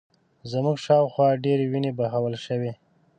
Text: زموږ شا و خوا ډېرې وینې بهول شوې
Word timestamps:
زموږ 0.51 0.77
شا 0.85 0.97
و 1.03 1.11
خوا 1.13 1.27
ډېرې 1.43 1.65
وینې 1.71 1.91
بهول 1.99 2.35
شوې 2.45 2.71